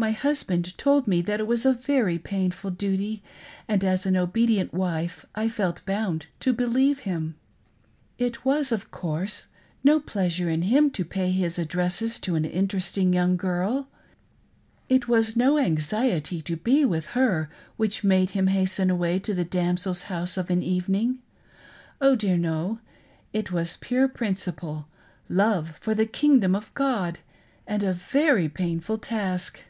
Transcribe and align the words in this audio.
My 0.00 0.12
husband 0.12 0.78
told 0.78 1.06
me 1.06 1.20
that 1.20 1.40
it 1.40 1.46
was" 1.46 1.66
a 1.66 1.74
very 1.74 2.18
painful 2.18 2.70
duty," 2.70 3.22
and 3.68 3.84
as 3.84 4.06
an 4.06 4.16
obedient 4.16 4.72
wife 4.72 5.26
I 5.34 5.46
felt 5.50 5.84
bound 5.84 6.24
to 6.38 6.54
believe 6.54 7.00
him. 7.00 7.34
It 8.16 8.42
was, 8.42 8.72
of 8.72 8.90
course, 8.90 9.48
no 9.84 10.00
pleasure 10.00 10.46
to 10.56 10.62
him 10.62 10.88
to 10.92 11.04
pay 11.04 11.30
his 11.32 11.58
addresses 11.58 12.18
to 12.20 12.34
an 12.34 12.46
in 12.46 12.66
teresting 12.66 13.12
young 13.12 13.36
girl; 13.36 13.88
it 14.88 15.06
was 15.06 15.36
no 15.36 15.58
anxiety 15.58 16.40
to 16.40 16.56
be 16.56 16.82
with 16.86 17.08
her 17.08 17.50
which 17.76 18.02
made 18.02 18.30
him 18.30 18.46
hasten 18.46 18.88
away 18.88 19.18
to 19.18 19.34
the 19.34 19.44
damsel's 19.44 20.04
house 20.04 20.38
of 20.38 20.48
an 20.48 20.62
evening. 20.62 21.18
Oh 22.00 22.14
dear 22.16 22.38
no! 22.38 22.80
it 23.34 23.52
was 23.52 23.76
pure 23.76 24.08
principle, 24.08 24.88
love 25.28 25.76
for 25.82 25.94
the 25.94 26.06
kingdom 26.06 26.56
of 26.56 26.72
God, 26.72 27.18
and" 27.66 27.82
a 27.82 27.92
very 27.92 28.48
painful 28.48 28.96
task 28.96 29.60